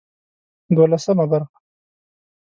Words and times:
دولسمه 0.75 1.25
برخه 1.31 1.59